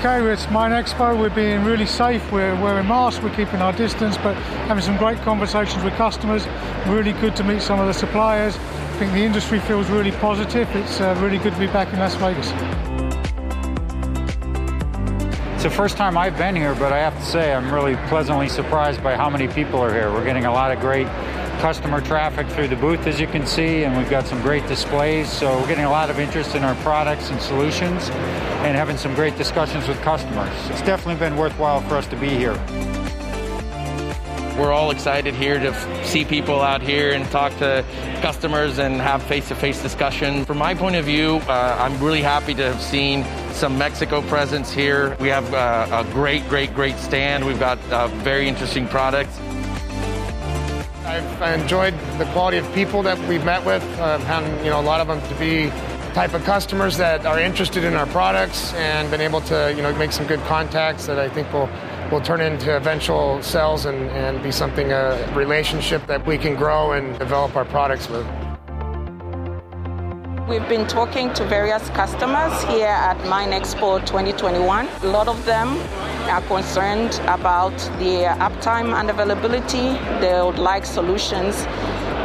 Okay, 0.00 0.32
it's 0.32 0.46
MINExpo. 0.46 1.20
We're 1.20 1.28
being 1.28 1.62
really 1.62 1.84
safe. 1.84 2.32
We're 2.32 2.58
wearing 2.62 2.88
masks. 2.88 3.22
We're 3.22 3.36
keeping 3.36 3.60
our 3.60 3.74
distance, 3.74 4.16
but 4.16 4.34
having 4.66 4.82
some 4.82 4.96
great 4.96 5.18
conversations 5.18 5.84
with 5.84 5.92
customers. 5.96 6.46
Really 6.86 7.12
good 7.12 7.36
to 7.36 7.44
meet 7.44 7.60
some 7.60 7.78
of 7.80 7.86
the 7.86 7.92
suppliers. 7.92 8.56
I 8.56 8.96
think 8.98 9.12
the 9.12 9.22
industry 9.22 9.60
feels 9.60 9.90
really 9.90 10.12
positive. 10.12 10.74
It's 10.74 11.02
uh, 11.02 11.14
really 11.20 11.36
good 11.36 11.52
to 11.52 11.58
be 11.58 11.66
back 11.66 11.92
in 11.92 11.98
Las 11.98 12.14
Vegas. 12.14 12.50
It's 15.52 15.64
the 15.64 15.68
first 15.68 15.98
time 15.98 16.16
I've 16.16 16.38
been 16.38 16.56
here, 16.56 16.74
but 16.74 16.94
I 16.94 16.98
have 17.00 17.18
to 17.18 17.24
say 17.26 17.52
I'm 17.52 17.70
really 17.70 17.96
pleasantly 18.08 18.48
surprised 18.48 19.02
by 19.02 19.16
how 19.16 19.28
many 19.28 19.48
people 19.48 19.80
are 19.80 19.92
here. 19.92 20.10
We're 20.10 20.24
getting 20.24 20.46
a 20.46 20.52
lot 20.52 20.72
of 20.72 20.80
great 20.80 21.08
customer 21.60 22.00
traffic 22.00 22.46
through 22.48 22.68
the 22.68 22.76
booth, 22.76 23.06
as 23.06 23.20
you 23.20 23.26
can 23.26 23.46
see, 23.46 23.84
and 23.84 23.94
we've 23.94 24.08
got 24.08 24.26
some 24.26 24.40
great 24.40 24.66
displays. 24.66 25.30
So 25.30 25.60
we're 25.60 25.68
getting 25.68 25.84
a 25.84 25.90
lot 25.90 26.08
of 26.08 26.18
interest 26.18 26.54
in 26.54 26.64
our 26.64 26.74
products 26.76 27.28
and 27.28 27.38
solutions 27.40 28.08
and 28.64 28.74
having 28.76 28.96
some 28.96 29.14
great 29.14 29.36
discussions 29.36 29.86
with 29.86 30.00
customers. 30.00 30.50
It's 30.70 30.80
definitely 30.82 31.16
been 31.16 31.36
worthwhile 31.36 31.82
for 31.82 31.96
us 31.96 32.06
to 32.08 32.16
be 32.16 32.30
here. 32.30 32.54
We're 34.58 34.72
all 34.72 34.90
excited 34.90 35.34
here 35.34 35.58
to 35.58 36.04
see 36.04 36.24
people 36.24 36.60
out 36.62 36.80
here 36.80 37.12
and 37.12 37.24
talk 37.30 37.56
to 37.58 37.84
customers 38.22 38.78
and 38.78 39.00
have 39.00 39.22
face-to-face 39.22 39.82
discussion. 39.82 40.46
From 40.46 40.58
my 40.58 40.74
point 40.74 40.96
of 40.96 41.04
view, 41.04 41.36
uh, 41.46 41.76
I'm 41.78 42.02
really 42.02 42.22
happy 42.22 42.54
to 42.54 42.72
have 42.72 42.80
seen 42.80 43.24
some 43.52 43.76
Mexico 43.76 44.22
presence 44.22 44.72
here. 44.72 45.16
We 45.20 45.28
have 45.28 45.52
uh, 45.52 46.04
a 46.06 46.12
great, 46.12 46.48
great, 46.48 46.74
great 46.74 46.96
stand. 46.96 47.46
We've 47.46 47.60
got 47.60 47.78
uh, 47.90 48.08
very 48.08 48.48
interesting 48.48 48.88
products. 48.88 49.38
I've 51.10 51.60
enjoyed 51.60 51.94
the 52.18 52.24
quality 52.26 52.58
of 52.58 52.72
people 52.72 53.02
that 53.02 53.18
we've 53.26 53.44
met 53.44 53.66
with, 53.66 53.82
uh, 53.98 54.18
having 54.18 54.56
you 54.64 54.70
know 54.70 54.80
a 54.80 54.86
lot 54.92 55.00
of 55.00 55.08
them 55.08 55.20
to 55.20 55.34
be 55.40 55.68
type 56.14 56.34
of 56.34 56.44
customers 56.44 56.96
that 56.98 57.26
are 57.26 57.40
interested 57.40 57.82
in 57.82 57.94
our 57.94 58.06
products 58.06 58.72
and 58.74 59.10
been 59.10 59.20
able 59.20 59.40
to 59.40 59.74
you 59.76 59.82
know 59.82 59.92
make 59.96 60.12
some 60.12 60.24
good 60.28 60.38
contacts 60.40 61.06
that 61.06 61.18
I 61.18 61.28
think 61.28 61.52
will 61.52 61.68
will 62.12 62.20
turn 62.20 62.40
into 62.40 62.76
eventual 62.76 63.42
sales 63.42 63.86
and, 63.86 64.08
and 64.10 64.40
be 64.40 64.52
something 64.52 64.92
a 64.92 65.32
relationship 65.34 66.06
that 66.06 66.24
we 66.26 66.38
can 66.38 66.54
grow 66.54 66.92
and 66.92 67.18
develop 67.18 67.56
our 67.56 67.64
products 67.64 68.08
with. 68.08 68.24
We've 70.48 70.68
been 70.68 70.86
talking 70.86 71.32
to 71.34 71.44
various 71.44 71.88
customers 71.90 72.62
here 72.64 72.86
at 72.86 73.16
MINExpo 73.18 74.06
2021. 74.06 74.88
A 74.88 75.06
lot 75.06 75.26
of 75.26 75.44
them 75.44 75.76
are 76.28 76.42
concerned 76.42 77.14
about 77.24 77.76
the 77.98 78.26
uptime 78.38 78.94
and 78.94 79.10
availability. 79.10 79.96
They 80.20 80.40
would 80.42 80.58
like 80.58 80.84
solutions 80.84 81.66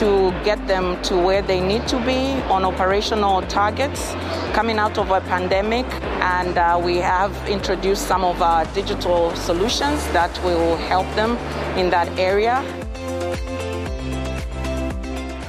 to 0.00 0.30
get 0.44 0.66
them 0.66 1.00
to 1.02 1.16
where 1.16 1.42
they 1.42 1.60
need 1.60 1.86
to 1.88 1.98
be 2.04 2.40
on 2.50 2.64
operational 2.64 3.42
targets 3.42 4.12
coming 4.52 4.78
out 4.78 4.98
of 4.98 5.10
a 5.10 5.20
pandemic. 5.22 5.86
And 6.20 6.58
uh, 6.58 6.80
we 6.84 6.96
have 6.96 7.32
introduced 7.48 8.06
some 8.06 8.24
of 8.24 8.42
our 8.42 8.64
digital 8.74 9.34
solutions 9.36 10.06
that 10.08 10.32
will 10.44 10.76
help 10.76 11.06
them 11.14 11.36
in 11.78 11.90
that 11.90 12.08
area. 12.18 12.85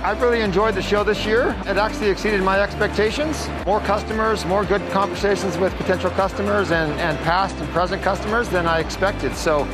I've 0.08 0.22
really 0.22 0.40
enjoyed 0.40 0.74
the 0.74 0.82
show 0.82 1.04
this 1.04 1.26
year. 1.26 1.50
It 1.66 1.76
actually 1.76 2.10
exceeded 2.10 2.42
my 2.42 2.62
expectations. 2.62 3.50
More 3.66 3.82
customers, 3.82 4.46
more 4.46 4.64
good 4.64 4.80
conversations 4.92 5.58
with 5.58 5.74
potential 5.74 6.10
customers 6.12 6.72
and, 6.72 6.94
and 6.94 7.20
past 7.26 7.58
and 7.58 7.68
present 7.72 8.02
customers 8.02 8.48
than 8.48 8.68
I 8.68 8.80
expected. 8.80 9.36
So 9.36 9.68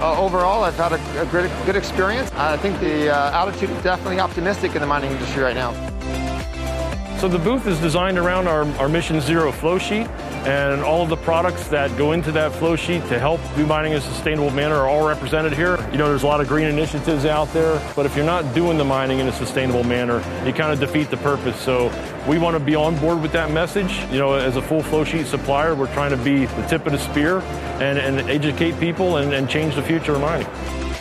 uh, 0.00 0.18
overall, 0.18 0.64
I've 0.64 0.74
had 0.76 0.92
a, 0.92 1.20
a 1.20 1.26
great, 1.26 1.50
good 1.66 1.76
experience. 1.76 2.32
I 2.32 2.56
think 2.56 2.80
the 2.80 3.14
uh, 3.14 3.46
attitude 3.46 3.68
is 3.68 3.82
definitely 3.82 4.20
optimistic 4.20 4.74
in 4.74 4.80
the 4.80 4.86
mining 4.86 5.12
industry 5.12 5.42
right 5.42 5.54
now. 5.54 5.93
So 7.24 7.28
the 7.28 7.38
booth 7.38 7.66
is 7.66 7.78
designed 7.78 8.18
around 8.18 8.48
our, 8.48 8.64
our 8.76 8.86
MissionZero 8.86 9.54
flow 9.54 9.78
sheet 9.78 10.06
and 10.46 10.82
all 10.82 11.02
of 11.02 11.08
the 11.08 11.16
products 11.16 11.68
that 11.68 11.96
go 11.96 12.12
into 12.12 12.30
that 12.32 12.52
flow 12.52 12.76
sheet 12.76 13.00
to 13.08 13.18
help 13.18 13.40
do 13.56 13.64
mining 13.64 13.92
in 13.92 13.98
a 13.98 14.00
sustainable 14.02 14.50
manner 14.50 14.74
are 14.74 14.86
all 14.90 15.08
represented 15.08 15.54
here. 15.54 15.78
You 15.90 15.96
know, 15.96 16.06
there's 16.06 16.22
a 16.22 16.26
lot 16.26 16.42
of 16.42 16.48
green 16.48 16.66
initiatives 16.66 17.24
out 17.24 17.50
there, 17.54 17.80
but 17.96 18.04
if 18.04 18.14
you're 18.14 18.26
not 18.26 18.54
doing 18.54 18.76
the 18.76 18.84
mining 18.84 19.20
in 19.20 19.28
a 19.28 19.32
sustainable 19.32 19.84
manner, 19.84 20.18
you 20.44 20.52
kind 20.52 20.70
of 20.70 20.78
defeat 20.78 21.08
the 21.08 21.16
purpose. 21.16 21.58
So 21.58 21.90
we 22.28 22.36
want 22.36 22.58
to 22.58 22.60
be 22.62 22.74
on 22.74 22.94
board 22.98 23.22
with 23.22 23.32
that 23.32 23.50
message. 23.50 24.00
You 24.12 24.18
know, 24.18 24.34
as 24.34 24.56
a 24.56 24.62
full 24.62 24.82
flow 24.82 25.02
sheet 25.02 25.26
supplier, 25.26 25.74
we're 25.74 25.94
trying 25.94 26.10
to 26.10 26.22
be 26.22 26.44
the 26.44 26.66
tip 26.66 26.84
of 26.84 26.92
the 26.92 26.98
spear 26.98 27.38
and, 27.80 27.98
and 27.98 28.28
educate 28.28 28.78
people 28.78 29.16
and, 29.16 29.32
and 29.32 29.48
change 29.48 29.76
the 29.76 29.82
future 29.82 30.12
of 30.12 30.20
mining. 30.20 30.93